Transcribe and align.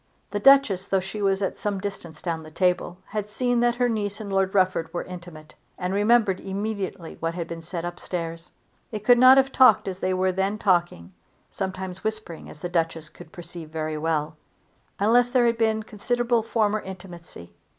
The 0.31 0.39
Duchess, 0.39 0.87
though 0.87 0.99
she 0.99 1.21
was 1.21 1.43
at 1.43 1.59
some 1.59 1.77
distance 1.79 2.23
down 2.23 2.41
the 2.41 2.49
table, 2.49 2.97
had 3.09 3.29
seen 3.29 3.59
that 3.59 3.75
her 3.75 3.87
niece 3.87 4.19
and 4.19 4.33
Lord 4.33 4.55
Rufford 4.55 4.91
were 4.91 5.03
intimate, 5.03 5.53
and 5.77 5.93
remembered 5.93 6.39
immediately 6.39 7.17
what 7.19 7.35
had 7.35 7.47
been 7.47 7.61
said 7.61 7.85
up 7.85 7.99
stairs. 7.99 8.49
They 8.89 8.97
could 8.97 9.19
not 9.19 9.37
have 9.37 9.51
talked 9.51 9.87
as 9.87 9.99
they 9.99 10.15
were 10.15 10.31
then 10.31 10.57
talking, 10.57 11.13
sometimes 11.51 12.03
whispering 12.03 12.49
as 12.49 12.61
the 12.61 12.67
Duchess 12.67 13.09
could 13.09 13.31
perceive 13.31 13.69
very 13.69 13.95
well, 13.95 14.35
unless 14.97 15.29
there 15.29 15.45
had 15.45 15.59
been 15.59 15.83
considerable 15.83 16.41
former 16.41 16.79
intimacy. 16.79 17.53